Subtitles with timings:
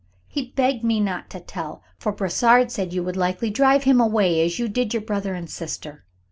[0.27, 4.43] He begged me not to tell, for Brossard said you would likely drive him away,
[4.43, 6.05] as you did your brother and sister.